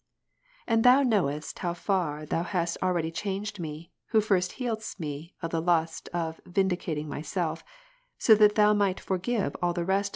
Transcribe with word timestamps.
And 0.65 0.83
Thou 0.83 1.03
knowest 1.03 1.59
how 1.59 1.75
far 1.75 2.25
Thou 2.25 2.41
hast 2.41 2.75
al 2.81 2.91
ready 2.91 3.11
changed 3.11 3.59
me, 3.59 3.91
who 4.07 4.19
first 4.19 4.53
healedst 4.53 4.99
me 4.99 5.35
of 5.43 5.51
the 5.51 5.61
lust 5.61 6.09
of 6.11 6.41
vin 6.43 6.69
dicating 6.69 7.05
myself, 7.05 7.63
that 8.27 8.39
soThou 8.49 8.75
mightest/or^wec/Ztherest 8.75 9.51
of 9.61 9.87
Ps. 10.01 10.09